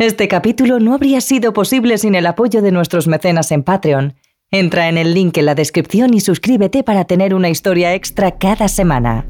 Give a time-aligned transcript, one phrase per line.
[0.00, 4.14] Este capítulo no habría sido posible sin el apoyo de nuestros mecenas en Patreon.
[4.52, 8.68] Entra en el link en la descripción y suscríbete para tener una historia extra cada
[8.68, 9.26] semana.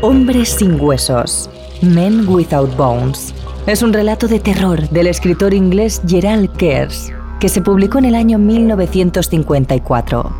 [0.00, 1.50] Hombres sin huesos.
[1.82, 3.32] Men Without Bones.
[3.66, 8.14] Es un relato de terror del escritor inglés Gerald Kers, que se publicó en el
[8.14, 10.30] año 1954.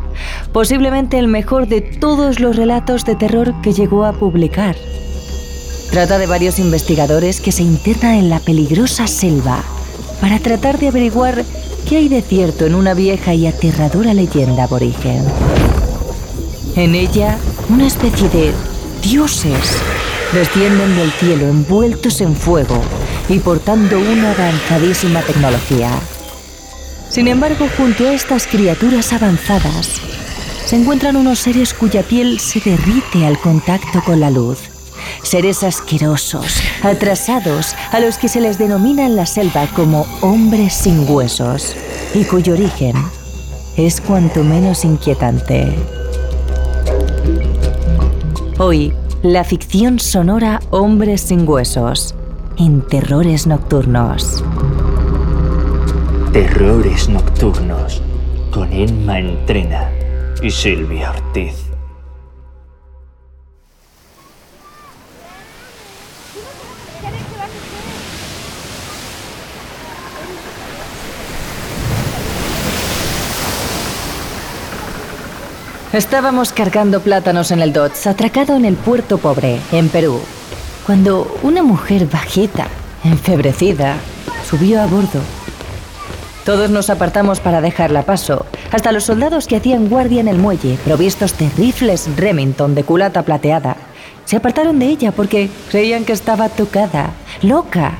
[0.51, 4.75] Posiblemente el mejor de todos los relatos de terror que llegó a publicar.
[5.89, 9.63] Trata de varios investigadores que se internan en la peligrosa selva
[10.21, 11.43] para tratar de averiguar
[11.89, 15.23] qué hay de cierto en una vieja y aterradora leyenda aborigen.
[16.75, 17.37] En ella,
[17.69, 18.53] una especie de
[19.01, 19.81] dioses
[20.33, 22.79] descienden del cielo envueltos en fuego
[23.29, 25.91] y portando una avanzadísima tecnología.
[27.09, 30.01] Sin embargo, junto a estas criaturas avanzadas,
[30.65, 34.59] se encuentran unos seres cuya piel se derrite al contacto con la luz.
[35.23, 41.09] Seres asquerosos, atrasados, a los que se les denomina en la selva como hombres sin
[41.09, 41.75] huesos,
[42.13, 42.95] y cuyo origen
[43.75, 45.75] es cuanto menos inquietante.
[48.57, 52.15] Hoy, la ficción sonora Hombres sin Huesos,
[52.57, 54.43] en Terrores Nocturnos.
[56.33, 58.01] Terrores Nocturnos,
[58.51, 59.91] con Emma Entrena
[60.41, 61.70] y Silvia Ortiz.
[75.93, 80.21] Estábamos cargando plátanos en el Dodge, atracado en el puerto pobre, en Perú,
[80.85, 82.67] cuando una mujer bajita,
[83.03, 83.97] enfebrecida,
[84.49, 85.19] subió a bordo.
[86.45, 90.77] Todos nos apartamos para dejarla paso, hasta los soldados que hacían guardia en el muelle,
[90.85, 93.75] provistos de rifles Remington de culata plateada,
[94.23, 97.09] se apartaron de ella porque creían que estaba tocada,
[97.41, 97.95] loca,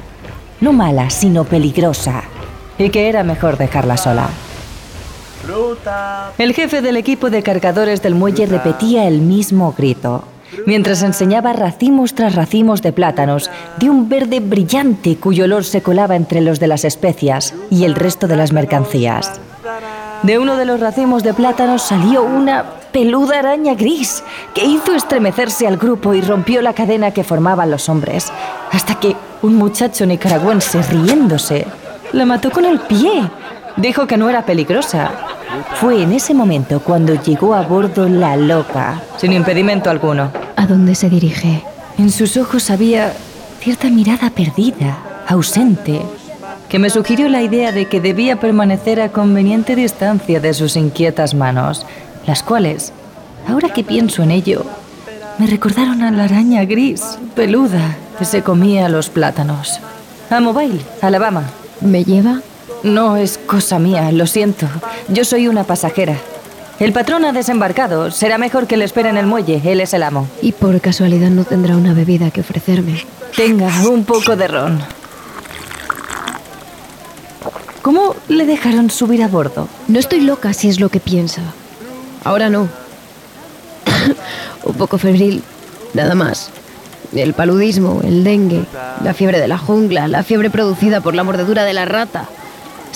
[0.61, 2.23] no mala, sino peligrosa,
[2.77, 4.29] y que era mejor dejarla sola.
[6.37, 10.23] El jefe del equipo de cargadores del muelle repetía el mismo grito,
[10.65, 16.15] mientras enseñaba racimos tras racimos de plátanos de un verde brillante cuyo olor se colaba
[16.15, 19.39] entre los de las especias y el resto de las mercancías.
[20.23, 24.23] De uno de los racimos de plátanos salió una peluda araña gris
[24.53, 28.31] que hizo estremecerse al grupo y rompió la cadena que formaban los hombres,
[28.71, 31.65] hasta que un muchacho nicaragüense riéndose
[32.13, 33.23] la mató con el pie.
[33.81, 35.11] Dijo que no era peligrosa,
[35.75, 40.31] fue en ese momento cuando llegó a bordo la loca, sin impedimento alguno.
[40.55, 41.63] ¿A dónde se dirige?
[41.97, 43.11] En sus ojos había
[43.59, 45.99] cierta mirada perdida, ausente,
[46.69, 51.33] que me sugirió la idea de que debía permanecer a conveniente distancia de sus inquietas
[51.33, 51.87] manos,
[52.27, 52.93] las cuales,
[53.47, 54.63] ahora que pienso en ello,
[55.39, 59.79] me recordaron a la araña gris, peluda, que se comía los plátanos.
[60.29, 61.45] A Mobile, Alabama.
[61.81, 62.41] ¿Me lleva?
[62.83, 64.67] No es cosa mía, lo siento.
[65.07, 66.17] Yo soy una pasajera.
[66.79, 68.09] El patrón ha desembarcado.
[68.09, 69.61] Será mejor que le espere en el muelle.
[69.63, 70.27] Él es el amo.
[70.41, 73.05] Y por casualidad no tendrá una bebida que ofrecerme.
[73.35, 74.79] Tenga un poco de ron.
[77.83, 79.67] ¿Cómo le dejaron subir a bordo?
[79.87, 81.41] No estoy loca si es lo que piensa.
[82.23, 82.67] Ahora no.
[84.63, 85.43] un poco febril,
[85.93, 86.49] nada más.
[87.13, 88.63] El paludismo, el dengue,
[89.03, 92.27] la fiebre de la jungla, la fiebre producida por la mordedura de la rata.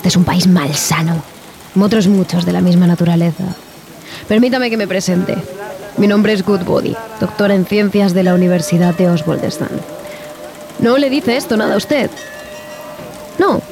[0.05, 1.15] Este es un país malsano,
[1.81, 3.43] otros muchos de la misma naturaleza.
[4.27, 5.35] Permítame que me presente.
[5.97, 9.71] Mi nombre es Goodbody, doctora en ciencias de la Universidad de Oswaldestan.
[10.77, 12.11] ¿No le dice esto nada a usted?
[13.39, 13.63] No.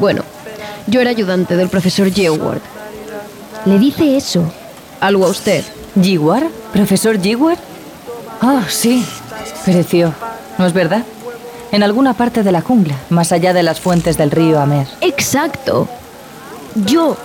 [0.00, 0.24] Bueno,
[0.88, 2.58] yo era ayudante del profesor Geward.
[3.64, 4.42] ¿Le dice eso?
[4.98, 5.62] Algo a usted.
[6.02, 6.48] ¿Geward?
[6.72, 7.60] ¿Profesor Geward?
[8.40, 9.06] Ah, sí.
[9.64, 10.12] Pereció.
[10.58, 11.04] ¿No es verdad?
[11.72, 14.86] En alguna parte de la jungla, más allá de las fuentes del río Amer.
[15.00, 15.88] Exacto.
[16.86, 17.16] Yo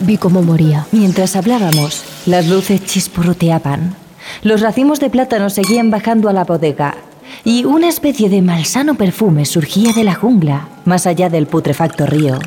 [0.00, 0.86] vi cómo moría.
[0.92, 3.96] Mientras hablábamos, las luces chisporroteaban.
[4.42, 6.96] Los racimos de plátano seguían bajando a la bodega
[7.44, 12.38] y una especie de malsano perfume surgía de la jungla, más allá del putrefacto río.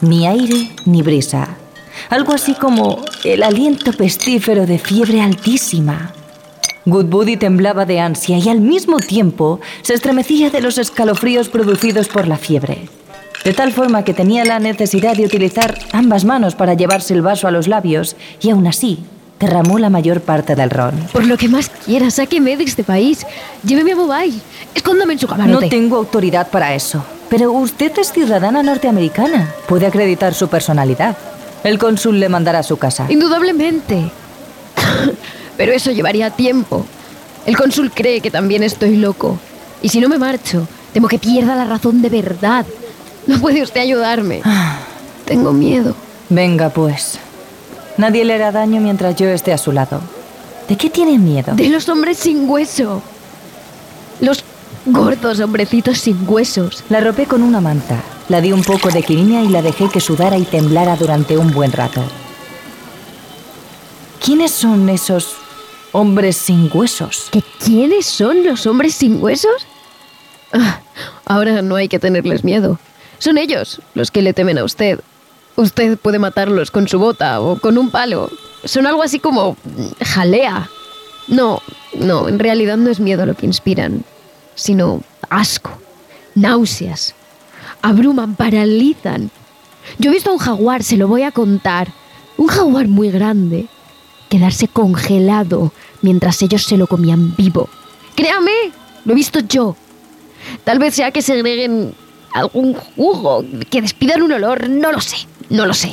[0.00, 1.48] Ni aire ni brisa.
[2.10, 6.12] Algo así como el aliento pestífero de fiebre altísima.
[6.86, 12.28] Goodbody temblaba de ansia y al mismo tiempo se estremecía de los escalofríos producidos por
[12.28, 12.88] la fiebre.
[13.44, 17.46] De tal forma que tenía la necesidad de utilizar ambas manos para llevarse el vaso
[17.46, 18.98] a los labios y aún así
[19.40, 20.94] derramó la mayor parte del ron.
[21.12, 23.26] Por lo que más quiera, sáqueme de este país.
[23.62, 24.40] Lléveme a Bombay.
[24.74, 25.66] Escóndame en su camarote.
[25.66, 27.04] No tengo autoridad para eso.
[27.28, 29.52] Pero usted es ciudadana norteamericana.
[29.66, 31.16] Puede acreditar su personalidad.
[31.64, 33.06] El cónsul le mandará a su casa.
[33.08, 34.10] Indudablemente.
[35.56, 36.84] Pero eso llevaría tiempo.
[37.46, 39.38] El cónsul cree que también estoy loco.
[39.82, 42.66] Y si no me marcho, temo que pierda la razón de verdad.
[43.26, 44.42] No puede usted ayudarme.
[45.24, 45.94] Tengo miedo.
[46.28, 47.18] Venga, pues.
[47.96, 50.00] Nadie le hará daño mientras yo esté a su lado.
[50.68, 51.54] ¿De qué tiene miedo?
[51.54, 53.02] De los hombres sin hueso.
[54.20, 54.44] Los
[54.86, 56.84] gordos hombrecitos sin huesos.
[56.88, 60.00] La ropé con una manta, la di un poco de quinina y la dejé que
[60.00, 62.02] sudara y temblara durante un buen rato.
[64.22, 65.36] ¿Quiénes son esos
[65.94, 67.28] hombres sin huesos?
[67.30, 69.66] ¿Que quiénes son los hombres sin huesos?
[70.52, 70.80] Ah,
[71.24, 72.78] ahora no hay que tenerles miedo.
[73.18, 75.00] Son ellos los que le temen a usted.
[75.56, 78.28] Usted puede matarlos con su bota o con un palo.
[78.64, 79.56] Son algo así como
[80.04, 80.68] jalea.
[81.28, 81.62] No,
[81.94, 84.04] no, en realidad no es miedo lo que inspiran,
[84.56, 85.00] sino
[85.30, 85.70] asco,
[86.34, 87.14] náuseas.
[87.82, 89.30] Abruman, paralizan.
[89.98, 91.88] Yo he visto a un jaguar, se lo voy a contar.
[92.36, 93.68] Un jaguar muy grande.
[94.34, 95.72] Quedarse congelado
[96.02, 97.68] mientras ellos se lo comían vivo.
[98.16, 98.72] Créame,
[99.04, 99.76] lo he visto yo.
[100.64, 101.94] Tal vez sea que segreguen
[102.32, 105.18] algún jugo, que despidan un olor, no lo sé,
[105.50, 105.92] no lo sé.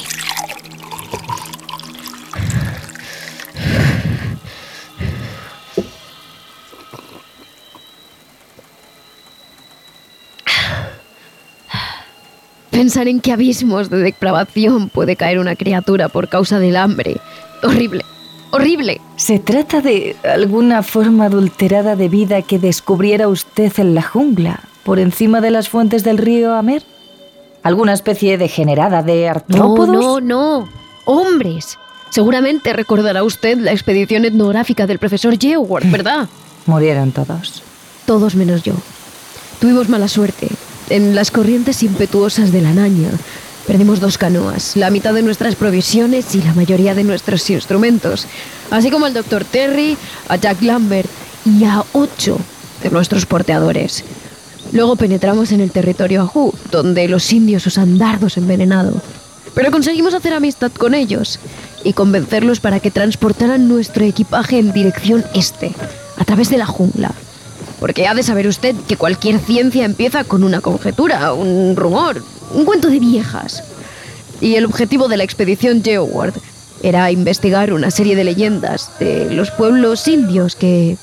[12.72, 17.18] Pensar en qué abismos de depravación puede caer una criatura por causa del hambre.
[17.62, 18.04] Horrible,
[18.52, 19.02] horrible.
[19.16, 25.00] ¿Se trata de alguna forma adulterada de vida que descubriera usted en la jungla, por
[25.00, 26.84] encima de las fuentes del río Amer?
[27.64, 29.88] ¿Alguna especie degenerada de artrópodos?
[29.88, 30.70] No, no, no.
[31.06, 31.78] Hombres.
[32.10, 36.28] Seguramente recordará usted la expedición etnográfica del profesor Geoworth, ¿verdad?
[36.66, 37.64] Murieron todos.
[38.06, 38.74] Todos menos yo.
[39.60, 40.48] Tuvimos mala suerte.
[40.90, 43.10] En las corrientes impetuosas de la Naña
[43.72, 48.28] perdimos dos canoas, la mitad de nuestras provisiones y la mayoría de nuestros instrumentos,
[48.70, 49.98] así como al doctor Terry,
[50.28, 51.10] a Jack Lambert
[51.46, 52.38] y a ocho
[52.84, 54.04] de nuestros porteadores.
[54.74, 59.02] Luego penetramos en el territorio Ajú, donde los indios usan dardos envenenados.
[59.56, 61.40] Pero conseguimos hacer amistad con ellos
[61.86, 65.72] y convencerlos para que transportaran nuestro equipaje en dirección este,
[66.18, 67.14] a través de la jungla.
[67.80, 72.22] Porque ha de saber usted que cualquier ciencia empieza con una conjetura, un rumor,
[72.54, 73.64] un cuento de viejas.
[74.40, 76.34] Y el objetivo de la expedición Geoward
[76.84, 80.98] era investigar una serie de leyendas de los pueblos indios que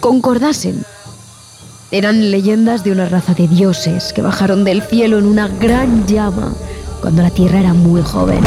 [0.00, 0.84] concordasen.
[1.90, 6.52] Eran leyendas de una raza de dioses que bajaron del cielo en una gran llama
[7.00, 8.40] cuando la Tierra era muy joven.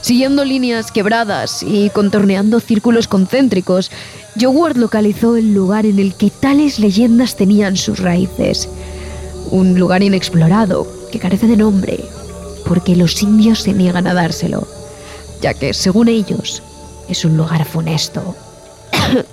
[0.00, 3.92] Siguiendo líneas quebradas y contorneando círculos concéntricos,
[4.40, 8.68] Joward localizó el lugar en el que tales leyendas tenían sus raíces.
[9.50, 12.04] Un lugar inexplorado, que carece de nombre,
[12.66, 14.66] porque los indios se niegan a dárselo,
[15.40, 16.62] ya que, según ellos,
[17.08, 18.34] es un lugar funesto.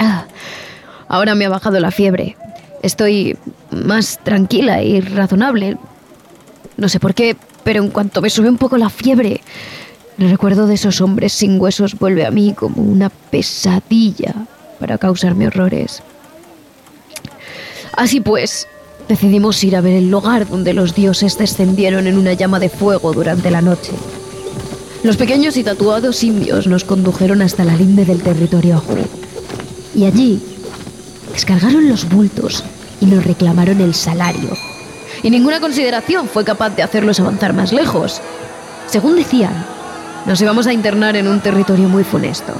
[0.00, 0.24] Ah,
[1.08, 2.36] Ahora me ha bajado la fiebre.
[2.82, 3.36] Estoy
[3.70, 5.78] más tranquila y razonable.
[6.76, 9.40] No sé por qué, pero en cuanto me sube un poco la fiebre,
[10.18, 14.34] el recuerdo de esos hombres sin huesos vuelve a mí como una pesadilla
[14.78, 16.02] para causarme horrores.
[17.98, 18.68] Así pues,
[19.08, 23.12] decidimos ir a ver el lugar donde los dioses descendieron en una llama de fuego
[23.12, 23.90] durante la noche.
[25.02, 28.80] Los pequeños y tatuados indios nos condujeron hasta la linde del territorio.
[29.96, 30.40] Y allí
[31.32, 32.62] descargaron los bultos
[33.00, 34.50] y nos reclamaron el salario.
[35.24, 38.20] Y ninguna consideración fue capaz de hacerlos avanzar más lejos.
[38.86, 39.66] Según decían,
[40.24, 42.52] nos íbamos a internar en un territorio muy funesto.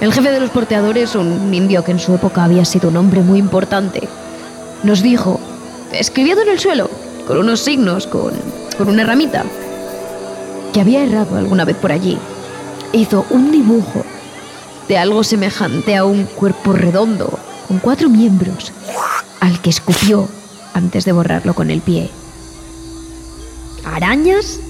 [0.00, 3.22] El jefe de los porteadores, un indio que en su época había sido un hombre
[3.22, 4.06] muy importante,
[4.82, 5.40] nos dijo,
[5.90, 6.90] escribiendo en el suelo,
[7.26, 8.32] con unos signos, con,
[8.76, 9.44] con una ramita,
[10.74, 12.18] que había errado alguna vez por allí.
[12.92, 14.04] Hizo un dibujo
[14.86, 18.72] de algo semejante a un cuerpo redondo, con cuatro miembros,
[19.40, 20.28] al que escupió
[20.74, 22.10] antes de borrarlo con el pie.
[23.82, 24.60] ¿Arañas?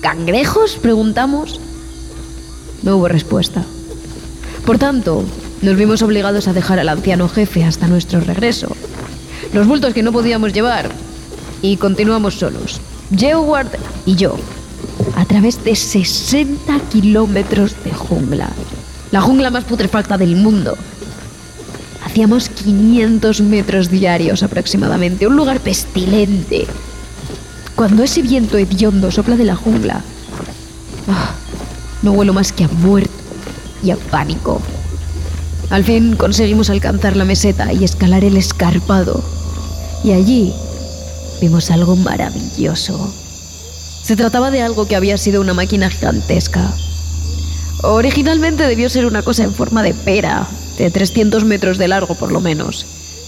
[0.00, 0.76] ¿Cangrejos?
[0.76, 1.60] preguntamos.
[2.82, 3.64] No hubo respuesta.
[4.66, 5.24] Por tanto,
[5.60, 8.74] nos vimos obligados a dejar al anciano jefe hasta nuestro regreso.
[9.52, 10.90] Los bultos que no podíamos llevar.
[11.60, 12.80] Y continuamos solos.
[13.14, 13.68] Geoward
[14.06, 14.36] y yo.
[15.16, 18.48] A través de 60 kilómetros de jungla.
[19.12, 20.76] La jungla más putrefacta del mundo.
[22.04, 25.26] Hacíamos 500 metros diarios aproximadamente.
[25.26, 26.66] Un lugar pestilente.
[27.74, 30.02] Cuando ese viento hediondo sopla de la jungla,
[31.06, 31.34] Ah,
[32.02, 33.23] no huelo más que a muerte
[33.84, 34.60] y a pánico.
[35.70, 39.22] Al fin conseguimos alcanzar la meseta y escalar el escarpado.
[40.02, 40.52] Y allí
[41.40, 43.12] vimos algo maravilloso.
[44.02, 46.72] Se trataba de algo que había sido una máquina gigantesca.
[47.82, 50.46] Originalmente debió ser una cosa en forma de pera,
[50.78, 52.86] de 300 metros de largo por lo menos,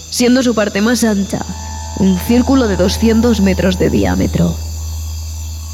[0.09, 1.45] siendo su parte más ancha
[1.99, 4.55] un círculo de 200 metros de diámetro.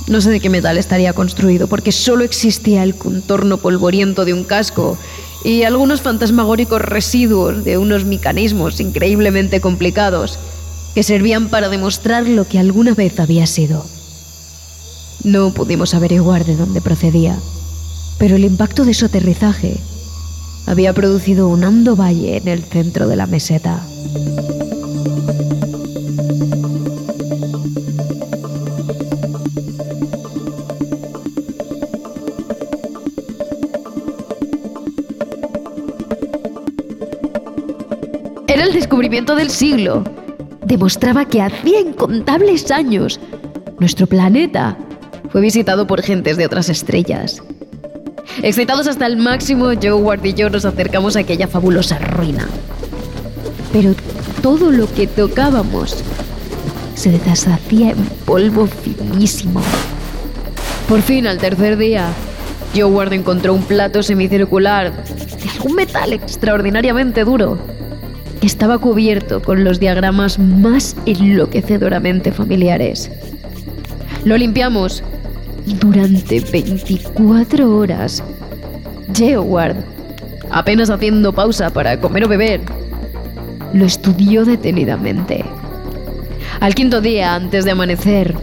[0.07, 4.43] No sé de qué metal estaría construido, porque solo existía el contorno polvoriento de un
[4.43, 4.97] casco
[5.43, 10.39] y algunos fantasmagóricos residuos de unos mecanismos increíblemente complicados
[10.93, 13.85] que servían para demostrar lo que alguna vez había sido.
[15.23, 17.39] No pudimos averiguar de dónde procedía,
[18.17, 19.77] pero el impacto de su aterrizaje
[20.65, 23.83] había producido un hondo valle en el centro de la meseta.
[38.93, 40.03] Descubrimiento del siglo.
[40.67, 43.19] Demostraba que hacía incontables años
[43.79, 44.77] nuestro planeta
[45.31, 47.41] fue visitado por gentes de otras estrellas.
[48.43, 52.47] Excitados hasta el máximo, Joe y yo nos acercamos a aquella fabulosa ruina.
[53.71, 53.95] Pero
[54.43, 55.95] todo lo que tocábamos
[56.93, 59.63] se deshacía en polvo finísimo.
[60.88, 62.09] Por fin, al tercer día,
[62.75, 67.57] Joe Ward encontró un plato semicircular de algún metal extraordinariamente duro
[68.45, 73.12] estaba cubierto con los diagramas más enloquecedoramente familiares.
[74.25, 75.03] Lo limpiamos
[75.79, 78.23] durante 24 horas,
[79.13, 79.77] Geoward,
[80.50, 82.62] apenas haciendo pausa para comer o beber,
[83.73, 85.43] lo estudió detenidamente.
[86.59, 88.35] Al quinto día, antes de amanecer,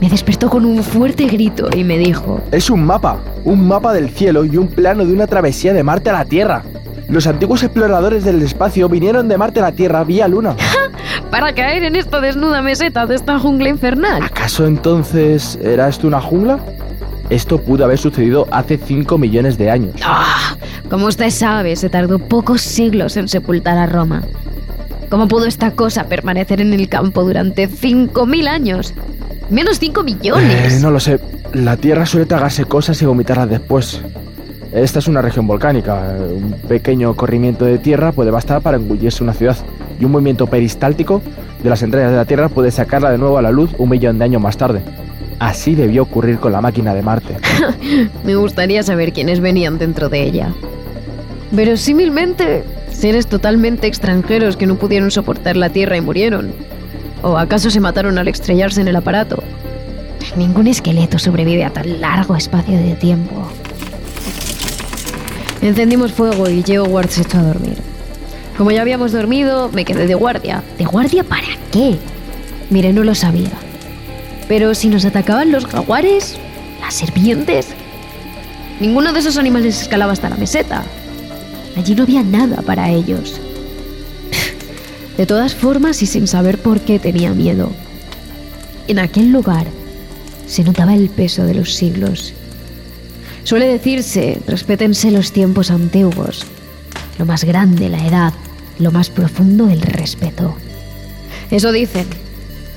[0.00, 2.40] me despertó con un fuerte grito y me dijo...
[2.50, 6.10] Es un mapa, un mapa del cielo y un plano de una travesía de Marte
[6.10, 6.64] a la Tierra.
[7.08, 10.56] Los antiguos exploradores del espacio vinieron de Marte a la Tierra vía Luna.
[11.30, 14.22] Para caer en esta desnuda meseta de esta jungla infernal.
[14.22, 16.58] ¿Acaso entonces era esto una jungla?
[17.30, 19.94] Esto pudo haber sucedido hace 5 millones de años.
[20.04, 20.56] Ah,
[20.90, 24.22] como usted sabe, se tardó pocos siglos en sepultar a Roma.
[25.08, 28.94] ¿Cómo pudo esta cosa permanecer en el campo durante 5.000 años?
[29.50, 30.74] Menos 5 millones.
[30.74, 31.20] Eh, no lo sé.
[31.52, 34.02] La Tierra suele tragarse cosas y vomitarlas después.
[34.72, 36.16] Esta es una región volcánica.
[36.18, 39.56] Un pequeño corrimiento de tierra puede bastar para engullirse una ciudad.
[40.00, 41.22] Y un movimiento peristáltico
[41.62, 44.18] de las entrañas de la Tierra puede sacarla de nuevo a la luz un millón
[44.18, 44.82] de años más tarde.
[45.38, 47.36] Así debió ocurrir con la máquina de Marte.
[48.24, 50.52] Me gustaría saber quiénes venían dentro de ella.
[51.50, 56.52] Verosímilmente, seres totalmente extranjeros que no pudieron soportar la Tierra y murieron.
[57.22, 59.42] ¿O acaso se mataron al estrellarse en el aparato?
[60.36, 63.41] Ningún esqueleto sobrevive a tan largo espacio de tiempo.
[65.62, 67.76] Encendimos fuego y Ward se echó a dormir.
[68.58, 70.64] Como ya habíamos dormido, me quedé de guardia.
[70.76, 71.96] ¿De guardia para qué?
[72.68, 73.52] Mire, no lo sabía.
[74.48, 76.36] Pero si nos atacaban los jaguares,
[76.80, 77.68] las serpientes,
[78.80, 80.82] ninguno de esos animales escalaba hasta la meseta.
[81.76, 83.40] Allí no había nada para ellos.
[85.16, 87.70] De todas formas y sin saber por qué tenía miedo.
[88.88, 89.66] En aquel lugar
[90.48, 92.34] se notaba el peso de los siglos
[93.44, 96.46] Suele decirse, respétense los tiempos antiguos.
[97.18, 98.32] Lo más grande la edad,
[98.78, 100.56] lo más profundo el respeto.
[101.50, 102.06] Eso dicen,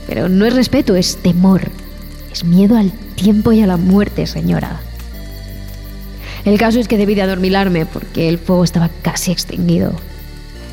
[0.07, 1.69] pero no es respeto, es temor.
[2.31, 4.81] Es miedo al tiempo y a la muerte, señora.
[6.43, 9.93] El caso es que debí de adormilarme porque el fuego estaba casi extinguido.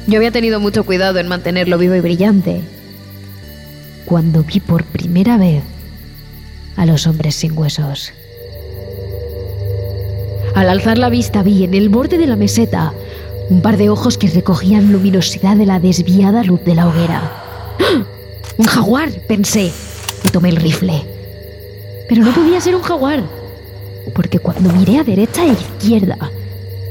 [0.07, 2.61] Yo había tenido mucho cuidado en mantenerlo vivo y brillante.
[4.05, 5.63] Cuando vi por primera vez
[6.77, 8.13] a los hombres sin huesos.
[10.55, 12.93] Al alzar la vista vi en el borde de la meseta
[13.49, 17.23] un par de ojos que recogían luminosidad de la desviada luz de la hoguera.
[17.81, 18.05] ¡Ah!
[18.59, 19.11] ¡Un jaguar!
[19.27, 19.73] pensé
[20.25, 21.05] y tomé el rifle.
[22.09, 23.23] Pero no podía ser un jaguar,
[24.15, 26.19] porque cuando miré a derecha e izquierda,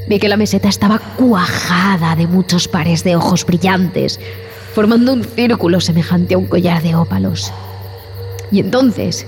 [0.08, 4.18] vi que la meseta estaba cuajada de muchos pares de ojos brillantes,
[4.74, 7.52] formando un círculo semejante a un collar de ópalos.
[8.50, 9.24] Y entonces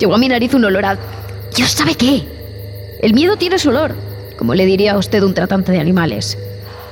[0.00, 0.98] llegó a mi nariz un olor a...
[1.54, 2.33] ¿Dios sabe qué?
[3.04, 3.94] El miedo tiene su olor,
[4.38, 6.38] como le diría a usted un tratante de animales.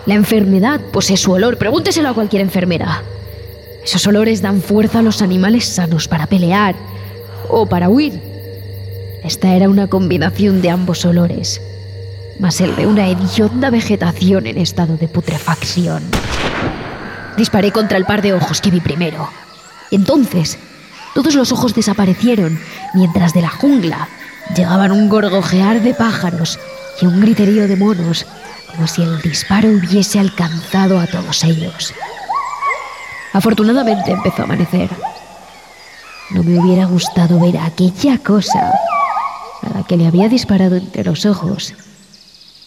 [0.04, 3.02] La enfermedad posee su olor, pregúnteselo a cualquier enfermera.
[3.83, 6.75] Esos olores dan fuerza a los animales sanos para pelear
[7.49, 8.21] o para huir.
[9.25, 11.62] Esta era una combinación de ambos olores,
[12.38, 16.02] más el de una hedionda vegetación en estado de putrefacción.
[17.38, 19.31] Disparé contra el par de ojos que vi primero.
[19.90, 20.59] Entonces,
[21.14, 22.61] todos los ojos desaparecieron,
[22.92, 24.11] mientras de la jungla
[24.56, 26.59] llegaban un gorgojear de pájaros
[27.00, 28.26] y un griterío de monos,
[28.71, 31.92] como si el disparo hubiese alcanzado a todos ellos.
[33.32, 34.90] Afortunadamente empezó a amanecer.
[36.30, 38.73] No me hubiera gustado ver aquella cosa
[39.62, 41.75] a la que le había disparado entre los ojos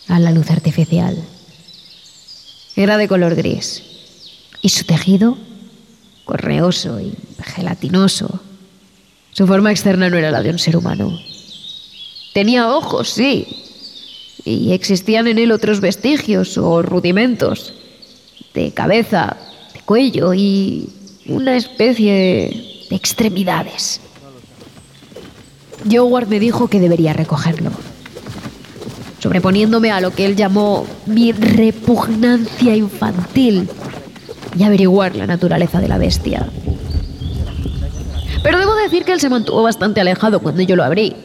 [0.07, 1.17] a la luz artificial.
[2.75, 3.83] Era de color gris
[4.61, 5.37] y su tejido
[6.25, 8.41] correoso y gelatinoso.
[9.31, 11.17] Su forma externa no era la de un ser humano.
[12.35, 13.47] Tenía ojos, sí,
[14.43, 17.73] y existían en él otros vestigios o rudimentos
[18.53, 19.37] de cabeza,
[19.73, 20.89] de cuello y
[21.27, 24.01] una especie de extremidades.
[25.89, 27.71] Howard me dijo que debería recogerlo,
[29.19, 33.69] sobreponiéndome a lo que él llamó mi repugnancia infantil
[34.59, 36.49] y averiguar la naturaleza de la bestia.
[38.43, 41.15] Pero debo decir que él se mantuvo bastante alejado cuando yo lo abrí.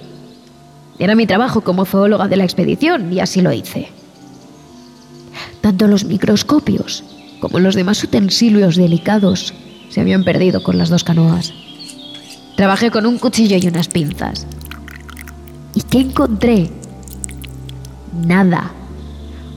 [1.00, 3.88] Era mi trabajo como zoóloga de la expedición y así lo hice.
[5.62, 7.02] Tanto los microscopios
[7.40, 9.54] como los demás utensilios delicados
[9.88, 11.54] se habían perdido con las dos canoas.
[12.54, 14.46] Trabajé con un cuchillo y unas pinzas.
[15.74, 16.70] ¿Y qué encontré?
[18.26, 18.70] Nada.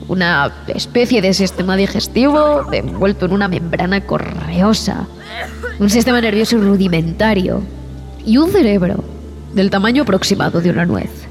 [0.07, 5.07] Una especie de sistema digestivo envuelto en una membrana correosa.
[5.77, 7.61] Un sistema nervioso rudimentario.
[8.25, 9.03] Y un cerebro
[9.53, 11.22] del tamaño aproximado de una nuez.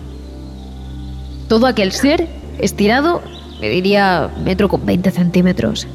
[1.53, 2.29] Todo aquel ser
[2.61, 3.21] estirado
[3.61, 5.87] me diría metro con 20 centímetros.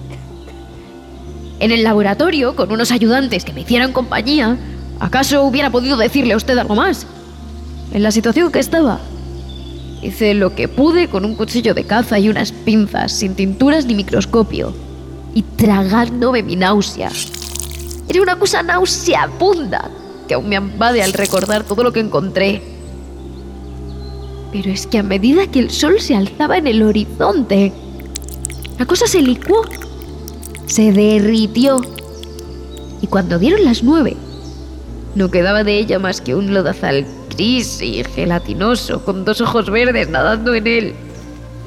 [1.60, 4.56] En el laboratorio, con unos ayudantes que me hicieran compañía,
[5.00, 7.08] ¿acaso hubiera podido decirle a usted algo más?
[7.92, 9.00] En la situación que estaba,
[10.04, 13.96] hice lo que pude con un cuchillo de caza y unas pinzas, sin tinturas ni
[13.96, 14.76] microscopio,
[15.34, 17.10] y tragándome mi náusea.
[18.08, 19.90] Era una cosa nauseabunda
[20.28, 22.77] que aún me ambade al recordar todo lo que encontré.
[24.58, 27.72] Pero es que a medida que el sol se alzaba en el horizonte,
[28.80, 29.62] la cosa se licuó
[30.66, 31.80] se derritió.
[33.00, 34.18] Y cuando dieron las nueve,
[35.14, 40.10] no quedaba de ella más que un lodazal gris y gelatinoso, con dos ojos verdes
[40.10, 40.96] nadando en él.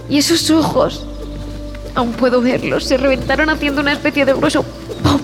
[0.08, 1.06] Y esos ojos,
[1.94, 5.20] aún puedo verlos, se reventaron haciendo una especie de grueso pop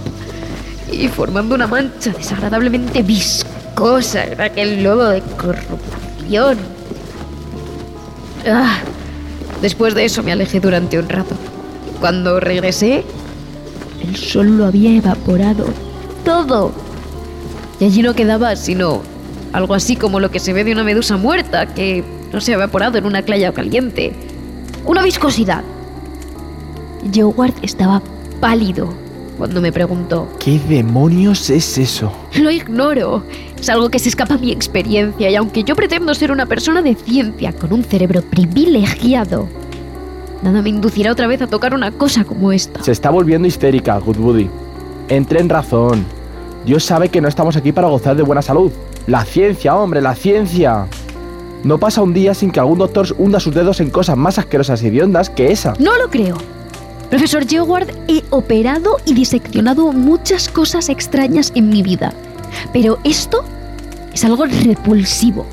[0.93, 6.77] y formando una mancha desagradablemente viscosa en aquel lodo de corrupción.
[8.47, 8.79] Ah,
[9.61, 11.35] después de eso me alejé durante un rato.
[12.01, 13.05] Cuando regresé,
[14.03, 15.67] el sol lo había evaporado
[16.25, 16.73] todo.
[17.81, 19.03] Y allí no quedaba sino
[19.53, 22.55] algo así como lo que se ve de una medusa muerta, que no se ha
[22.55, 24.13] evaporado en una playa caliente.
[24.85, 25.65] Una viscosidad.
[27.15, 28.03] Howard estaba
[28.41, 29.06] pálido
[29.37, 30.29] cuando me preguntó.
[30.39, 32.13] ¿Qué demonios es eso?
[32.35, 33.23] Lo ignoro.
[33.61, 36.83] Es algo que se escapa a mi experiencia y aunque yo pretendo ser una persona
[36.83, 39.49] de ciencia con un cerebro privilegiado,
[40.43, 42.83] Nada me inducirá otra vez a tocar una cosa como esta.
[42.83, 44.49] Se está volviendo histérica, Goodwoody.
[45.09, 46.05] Entre en razón.
[46.65, 48.71] Dios sabe que no estamos aquí para gozar de buena salud.
[49.07, 50.87] La ciencia, hombre, la ciencia.
[51.65, 54.83] No pasa un día sin que algún doctor hunda sus dedos en cosas más asquerosas
[54.83, 55.75] y hediondas que esa.
[55.79, 56.37] No lo creo.
[57.11, 62.13] Profesor Howard, he operado y diseccionado muchas cosas extrañas en mi vida.
[62.73, 63.45] Pero esto
[64.13, 65.47] es algo repulsivo.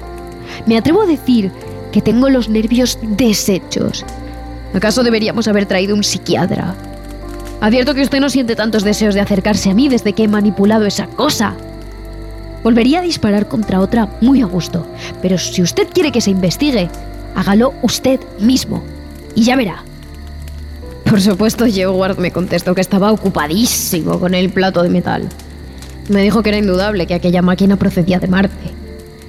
[0.65, 1.51] Me atrevo a decir
[1.91, 4.03] que tengo los nervios deshechos
[4.73, 6.75] ¿Acaso deberíamos haber traído un psiquiatra?
[7.61, 10.85] Advierto que usted no siente tantos deseos de acercarse a mí desde que he manipulado
[10.85, 11.55] esa cosa.
[12.63, 14.87] Volvería a disparar contra otra muy a gusto,
[15.21, 16.89] pero si usted quiere que se investigue,
[17.35, 18.83] hágalo usted mismo.
[19.35, 19.83] Y ya verá.
[21.13, 25.29] Por supuesto, Howard me contestó que estaba ocupadísimo con el plato de metal.
[26.09, 28.71] Me dijo que era indudable que aquella máquina procedía de Marte.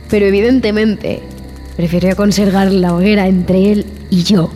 [0.08, 1.22] Pero evidentemente,
[1.76, 4.50] prefirió conservar la hoguera entre él y yo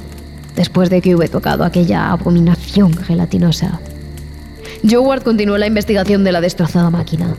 [0.56, 3.78] después de que hube tocado aquella abominación gelatinosa.
[4.90, 7.34] Howard continuó la investigación de la destrozada máquina.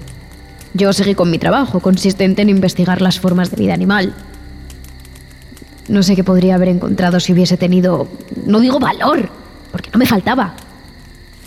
[0.75, 4.13] Yo seguí con mi trabajo, consistente en investigar las formas de vida animal.
[5.87, 8.07] No sé qué podría haber encontrado si hubiese tenido,
[8.45, 9.38] no digo valor,
[9.71, 10.55] porque no me faltaba.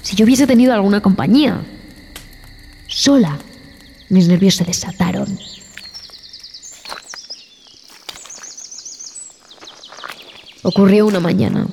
[0.03, 1.61] Si yo hubiese tenido alguna compañía.
[2.87, 3.39] Sola,
[4.09, 5.39] mis nervios se desataron.
[10.63, 11.67] Ocurrió una mañana.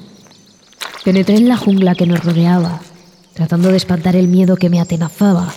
[1.03, 2.81] Penetré en la jungla que nos rodeaba,
[3.33, 5.53] tratando de espantar el miedo que me atenazaba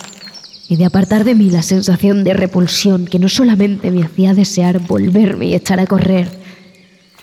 [0.67, 4.79] y de apartar de mí la sensación de repulsión que no solamente me hacía desear
[4.79, 6.42] volverme y echar a correr,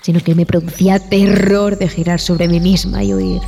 [0.03, 3.43] sino que me producía terror de girar sobre mí misma y huir.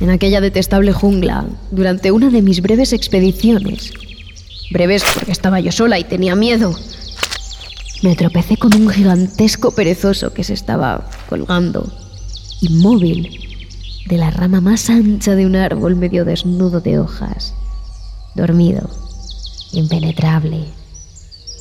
[0.00, 3.92] En aquella detestable jungla, durante una de mis breves expediciones,
[4.72, 6.74] breves porque estaba yo sola y tenía miedo,
[8.02, 11.92] me tropecé con un gigantesco perezoso que se estaba colgando,
[12.60, 13.38] inmóvil,
[14.08, 17.54] de la rama más ancha de un árbol medio desnudo de hojas,
[18.34, 18.90] dormido,
[19.72, 20.64] impenetrable,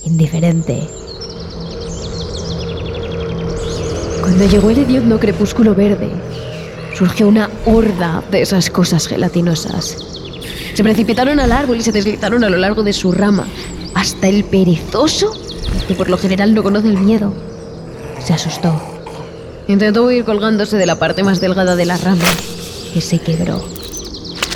[0.04, 0.88] indiferente.
[4.32, 6.10] Cuando llegó el hediondo crepúsculo verde,
[6.98, 9.98] surgió una horda de esas cosas gelatinosas.
[10.74, 13.46] Se precipitaron al árbol y se deslizaron a lo largo de su rama,
[13.94, 15.36] hasta el perezoso,
[15.86, 17.34] que por lo general no conoce el miedo,
[18.26, 18.82] se asustó.
[19.68, 22.24] Intentó huir colgándose de la parte más delgada de la rama,
[22.94, 23.62] que se quebró.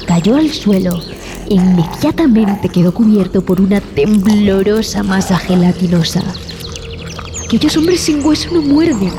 [0.08, 1.02] Cayó al suelo
[1.50, 6.24] e inmediatamente quedó cubierto por una temblorosa masa gelatinosa.
[7.44, 9.12] Aquellos hombres sin hueso no muerden,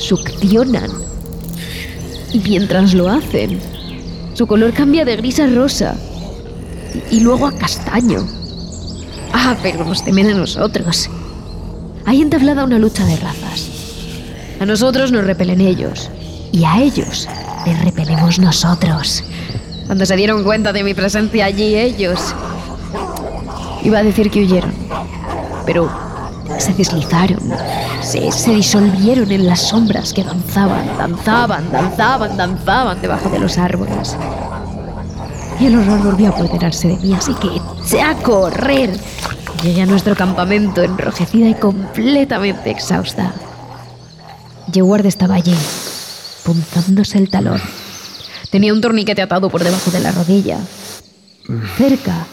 [0.00, 0.90] succionan.
[2.32, 3.60] Y mientras lo hacen,
[4.34, 5.94] su color cambia de gris a rosa
[7.10, 8.26] y luego a castaño.
[9.32, 11.08] Ah, pero nos temen a nosotros.
[12.06, 13.68] Hay entablada una lucha de razas.
[14.60, 16.10] A nosotros nos repelen ellos
[16.52, 17.28] y a ellos
[17.66, 19.22] les repelemos nosotros.
[19.86, 22.34] Cuando se dieron cuenta de mi presencia allí, ellos...
[23.82, 24.72] Iba a decir que huyeron,
[25.64, 25.90] pero
[26.58, 27.38] se deslizaron,
[28.10, 34.16] se, disolvieron en las sombras que danzaban, danzaban, danzaban, danzaban debajo de los árboles.
[35.60, 37.48] Y el horror volvió a apoderarse de mí, así que
[37.84, 38.98] eché a correr.
[39.62, 43.32] Llegué a nuestro campamento enrojecida y completamente exhausta.
[44.72, 45.54] Yeward estaba allí,
[46.44, 47.60] punzándose el talón.
[48.50, 50.58] Tenía un torniquete atado por debajo de la rodilla.
[51.76, 52.26] Cerca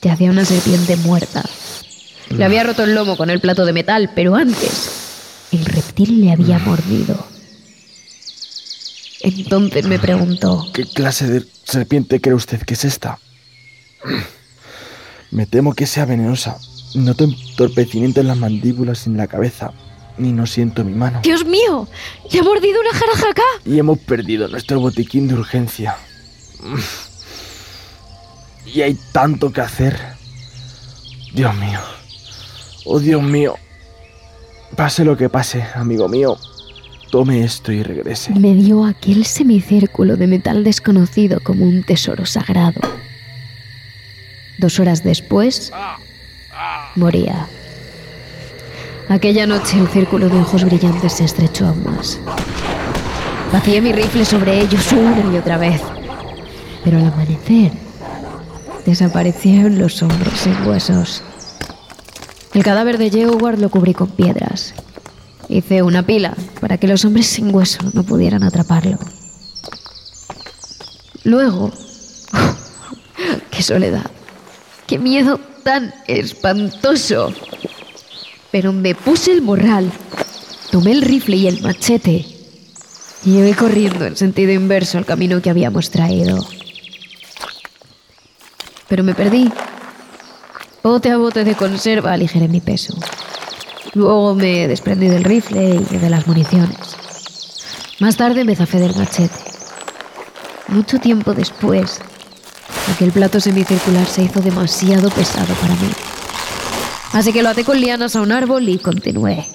[0.00, 1.44] yacía una serpiente muerta.
[2.30, 5.02] Le había roto el lomo con el plato de metal, pero antes
[5.52, 7.26] el reptil le había mordido.
[9.20, 13.18] Entonces me preguntó, ¿Qué clase de serpiente cree usted que es esta?
[15.30, 16.58] Me temo que sea venenosa.
[16.94, 19.72] Noto entorpecimiento en las mandíbulas y en la cabeza.
[20.18, 21.20] Y no siento mi mano.
[21.22, 21.88] ¡Dios mío!
[22.30, 23.42] ¡Le ha mordido una jarajacá!
[23.64, 25.96] Y hemos perdido nuestro botiquín de urgencia.
[28.66, 29.98] Y hay tanto que hacer.
[31.32, 31.80] Dios mío.
[32.84, 33.56] Oh, Dios mío.
[34.76, 36.36] Pase lo que pase, amigo mío.
[37.10, 38.32] Tome esto y regrese.
[38.32, 42.80] Me dio aquel semicírculo de metal desconocido como un tesoro sagrado.
[44.58, 45.72] Dos horas después,
[46.96, 47.46] moría.
[49.08, 52.18] Aquella noche el círculo de ojos brillantes se estrechó aún más.
[53.52, 55.82] Vacié mi rifle sobre ellos una y otra vez.
[56.82, 57.72] Pero al amanecer,
[58.86, 61.22] desaparecieron los hombres sin huesos.
[62.54, 64.74] El cadáver de Yeoward lo cubrí con piedras.
[65.48, 68.98] Hice una pila para que los hombres sin hueso no pudieran atraparlo.
[71.24, 71.72] Luego,
[73.50, 74.10] qué soledad,
[74.86, 77.32] qué miedo tan espantoso.
[78.50, 79.90] Pero me puse el morral,
[80.70, 82.26] tomé el rifle y el machete
[83.24, 86.44] y llevé corriendo en sentido inverso al camino que habíamos traído.
[88.88, 89.50] Pero me perdí.
[90.82, 92.94] Bote a bote de conserva aligeré mi peso.
[93.94, 96.76] Luego me desprendí del rifle y de las municiones.
[98.00, 99.38] Más tarde me zafé del machete.
[100.66, 102.00] Mucho tiempo después,
[102.92, 105.90] aquel plato semicircular se hizo demasiado pesado para mí.
[107.12, 109.46] Así que lo até con lianas a un árbol y continué.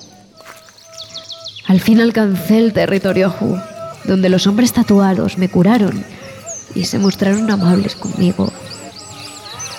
[1.67, 3.57] Al fin alcancé el territorio Hu,
[4.05, 6.05] donde los hombres tatuados me curaron
[6.73, 8.49] y se mostraron amables conmigo.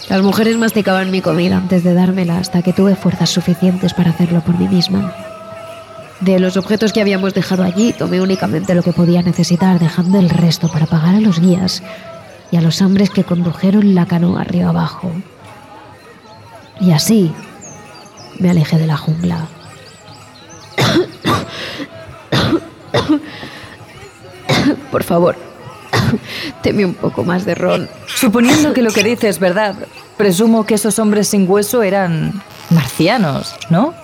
[0.09, 4.40] Las mujeres masticaban mi comida antes de dármela hasta que tuve fuerzas suficientes para hacerlo
[4.40, 5.12] por mí misma.
[6.21, 10.31] De los objetos que habíamos dejado allí, tomé únicamente lo que podía necesitar, dejando el
[10.31, 11.83] resto para pagar a los guías
[12.51, 15.12] y a los hombres que condujeron la canoa río abajo.
[16.81, 17.31] Y así
[18.38, 19.47] me alejé de la jungla.
[24.90, 25.37] Por favor,
[26.62, 27.88] teme un poco más de ron.
[28.07, 29.74] Suponiendo que lo que dice es verdad,
[30.16, 33.94] presumo que esos hombres sin hueso eran marcianos, ¿no?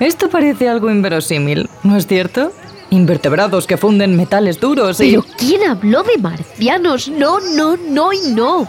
[0.00, 2.52] Esto parece algo inverosímil, ¿no es cierto?
[2.88, 5.10] Invertebrados que funden metales duros y...
[5.10, 7.08] ¿Pero quién habló de marcianos?
[7.08, 8.66] No, no, no y no.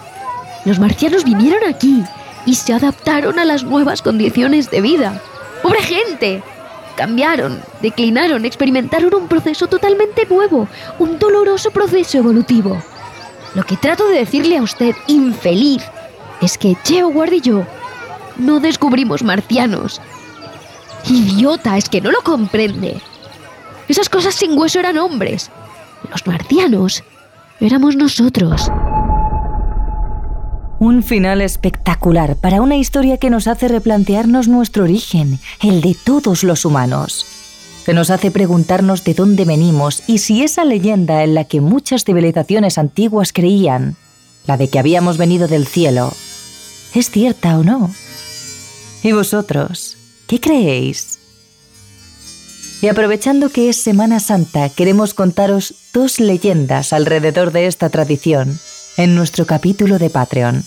[0.66, 2.04] Los marcianos vinieron aquí
[2.46, 5.22] y se adaptaron a las nuevas condiciones de vida.
[5.64, 6.44] ¡Pobre gente!
[6.96, 10.68] Cambiaron, declinaron, experimentaron un proceso totalmente nuevo,
[11.00, 12.82] un doloroso proceso evolutivo.
[13.56, 15.84] Lo que trato de decirle a usted, infeliz,
[16.42, 17.66] es que Geoward y yo
[18.38, 20.02] no descubrimos marcianos.
[21.06, 23.02] Idiota, es que no lo comprende.
[23.88, 25.50] Esas cosas sin hueso eran hombres.
[26.10, 27.04] Los marcianos
[27.60, 28.70] éramos nosotros.
[30.82, 36.44] Un final espectacular para una historia que nos hace replantearnos nuestro origen, el de todos
[36.44, 37.24] los humanos.
[37.86, 42.04] Que nos hace preguntarnos de dónde venimos y si esa leyenda en la que muchas
[42.04, 43.96] civilizaciones antiguas creían,
[44.48, 46.14] la de que habíamos venido del cielo,
[46.96, 47.92] es cierta o no.
[49.04, 49.98] ¿Y vosotros?
[50.26, 51.20] ¿Qué creéis?
[52.82, 58.60] Y aprovechando que es Semana Santa, queremos contaros dos leyendas alrededor de esta tradición
[58.98, 60.64] en nuestro capítulo de Patreon.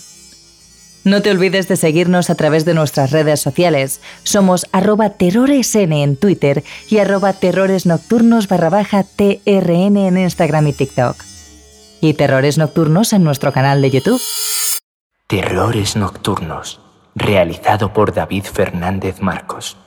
[1.05, 4.01] No te olvides de seguirnos a través de nuestras redes sociales.
[4.23, 11.15] Somos arroba terroresn en Twitter y arroba terroresnocturnos barra baja TRN en Instagram y TikTok.
[12.01, 14.21] Y Terrores Nocturnos en nuestro canal de YouTube.
[15.27, 16.81] Terrores Nocturnos,
[17.13, 19.77] realizado por David Fernández Marcos.